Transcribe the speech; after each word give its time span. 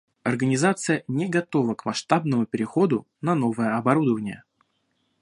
Организация 0.23 1.03
не 1.07 1.29
готова 1.29 1.75
к 1.75 1.85
масштабному 1.85 2.47
переходу 2.47 3.05
на 3.21 3.35
новое 3.35 3.77
оборудование 3.77 4.43